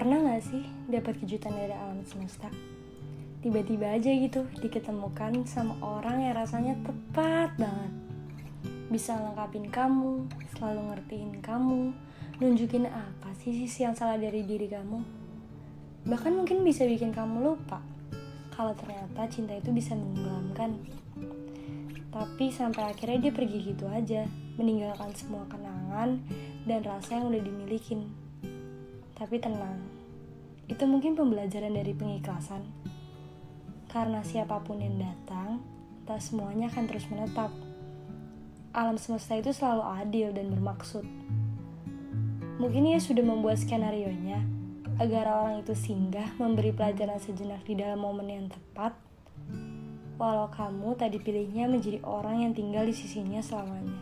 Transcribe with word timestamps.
Pernah 0.00 0.32
gak 0.32 0.48
sih 0.48 0.64
dapat 0.88 1.20
kejutan 1.20 1.52
dari 1.52 1.76
alam 1.76 2.00
semesta? 2.08 2.48
Tiba-tiba 3.44 4.00
aja 4.00 4.08
gitu 4.08 4.48
diketemukan 4.64 5.44
sama 5.44 5.76
orang 5.84 6.24
yang 6.24 6.40
rasanya 6.40 6.72
tepat 6.80 7.52
banget. 7.60 7.92
Bisa 8.88 9.20
lengkapin 9.20 9.68
kamu, 9.68 10.24
selalu 10.56 10.80
ngertiin 10.88 11.44
kamu, 11.44 11.92
nunjukin 12.40 12.88
apa 12.88 13.28
sih 13.44 13.52
sisi 13.52 13.84
yang 13.84 13.92
salah 13.92 14.16
dari 14.16 14.40
diri 14.40 14.72
kamu. 14.72 15.04
Bahkan 16.08 16.32
mungkin 16.32 16.64
bisa 16.64 16.88
bikin 16.88 17.12
kamu 17.12 17.52
lupa 17.52 17.84
kalau 18.56 18.72
ternyata 18.72 19.28
cinta 19.28 19.52
itu 19.52 19.68
bisa 19.68 19.92
menenggelamkan. 19.92 20.80
Tapi 22.08 22.48
sampai 22.48 22.88
akhirnya 22.88 23.28
dia 23.28 23.32
pergi 23.36 23.76
gitu 23.76 23.84
aja, 23.84 24.24
meninggalkan 24.56 25.12
semua 25.12 25.44
kenangan 25.44 26.24
dan 26.64 26.80
rasa 26.88 27.20
yang 27.20 27.28
udah 27.28 27.44
dimilikin. 27.44 28.08
Tapi 29.20 29.36
tenang, 29.36 29.99
itu 30.70 30.86
mungkin 30.86 31.18
pembelajaran 31.18 31.74
dari 31.74 31.90
pengikhlasan. 31.90 32.62
Karena 33.90 34.22
siapa 34.22 34.62
pun 34.62 34.78
yang 34.78 35.02
datang, 35.02 35.58
tak 36.06 36.22
semuanya 36.22 36.70
akan 36.70 36.86
terus 36.86 37.10
menetap. 37.10 37.50
Alam 38.70 38.94
semesta 38.94 39.34
itu 39.34 39.50
selalu 39.50 39.82
adil 39.82 40.28
dan 40.30 40.54
bermaksud. 40.54 41.02
Mungkin 42.62 42.86
ia 42.86 43.02
sudah 43.02 43.26
membuat 43.26 43.58
skenario-nya 43.58 44.46
agar 45.02 45.26
orang 45.26 45.66
itu 45.66 45.74
singgah 45.74 46.30
memberi 46.38 46.70
pelajaran 46.70 47.18
sejenak 47.18 47.66
di 47.66 47.74
dalam 47.74 47.98
momen 47.98 48.30
yang 48.30 48.46
tepat 48.46 48.94
walau 50.20 50.52
kamu 50.52 50.92
tadi 51.00 51.16
pilihnya 51.16 51.64
menjadi 51.64 52.04
orang 52.04 52.44
yang 52.44 52.52
tinggal 52.52 52.84
di 52.84 52.92
sisinya 52.92 53.40
selamanya. 53.40 53.96